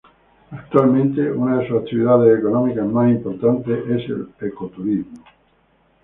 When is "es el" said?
3.87-4.29